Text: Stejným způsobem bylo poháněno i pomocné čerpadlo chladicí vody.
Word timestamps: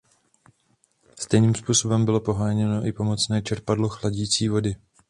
Stejným 1.19 1.55
způsobem 1.55 2.05
bylo 2.05 2.19
poháněno 2.19 2.85
i 2.85 2.91
pomocné 2.91 3.41
čerpadlo 3.41 3.89
chladicí 3.89 4.47
vody. 4.49 4.75